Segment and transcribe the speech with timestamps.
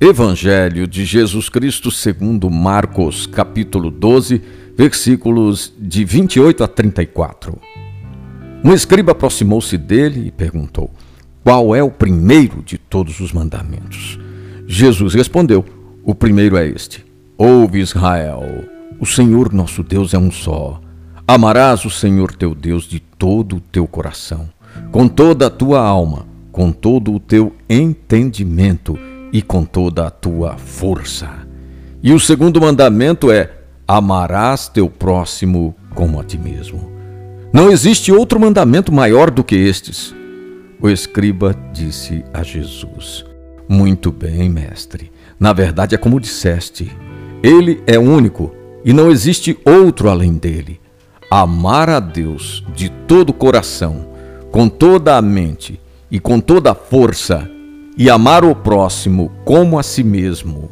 [0.00, 4.40] Evangelho de Jesus Cristo segundo Marcos, capítulo 12,
[4.76, 7.58] versículos de 28 a 34.
[8.62, 10.94] Um escriba aproximou-se dele e perguntou:
[11.42, 14.20] Qual é o primeiro de todos os mandamentos?
[14.68, 15.64] Jesus respondeu:
[16.04, 17.04] O primeiro é este:
[17.36, 18.44] Ouve Israel,
[19.00, 20.80] o Senhor nosso Deus é um só.
[21.26, 24.48] Amarás o Senhor teu Deus de todo o teu coração,
[24.92, 28.96] com toda a tua alma, com todo o teu entendimento
[29.32, 31.30] e com toda a tua força.
[32.02, 33.50] E o segundo mandamento é:
[33.86, 36.92] amarás teu próximo como a ti mesmo.
[37.52, 40.14] Não existe outro mandamento maior do que estes.
[40.80, 43.24] O escriba disse a Jesus:
[43.68, 45.10] Muito bem, mestre.
[45.40, 46.90] Na verdade é como disseste:
[47.42, 48.54] Ele é único
[48.84, 50.80] e não existe outro além dele.
[51.30, 54.06] Amar a Deus de todo o coração,
[54.50, 55.78] com toda a mente
[56.10, 57.50] e com toda a força
[57.98, 60.70] e amar o próximo como a si mesmo.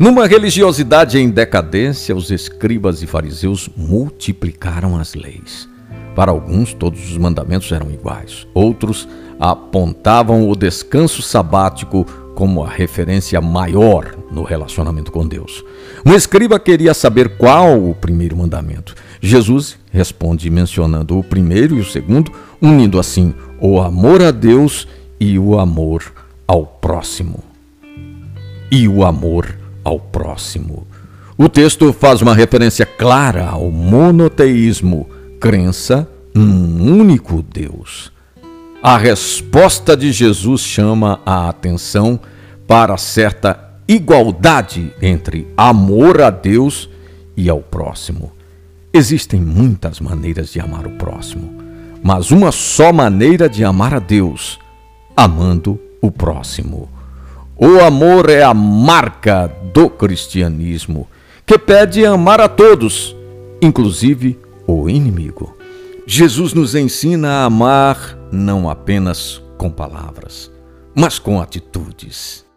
[0.00, 5.68] Numa religiosidade em decadência, os escribas e fariseus multiplicaram as leis.
[6.16, 8.46] Para alguns, todos os mandamentos eram iguais.
[8.54, 9.06] Outros
[9.38, 15.64] apontavam o descanso sabático como a referência maior no relacionamento com Deus.
[16.06, 18.94] Um escriba queria saber qual o primeiro mandamento.
[19.20, 24.86] Jesus responde mencionando o primeiro e o segundo, unindo assim o amor a Deus
[25.18, 26.12] e o amor
[26.46, 27.42] ao próximo.
[28.70, 30.86] E o amor ao próximo.
[31.36, 35.08] O texto faz uma referência clara ao monoteísmo,
[35.40, 38.12] crença num único Deus.
[38.82, 42.20] A resposta de Jesus chama a atenção
[42.66, 46.88] para certa igualdade entre amor a Deus
[47.36, 48.32] e ao próximo.
[48.92, 51.57] Existem muitas maneiras de amar o próximo,
[52.02, 54.58] mas uma só maneira de amar a Deus,
[55.16, 56.88] amando o próximo.
[57.56, 61.08] O amor é a marca do cristianismo,
[61.44, 63.16] que pede amar a todos,
[63.60, 65.56] inclusive o inimigo.
[66.06, 70.50] Jesus nos ensina a amar não apenas com palavras,
[70.94, 72.47] mas com atitudes.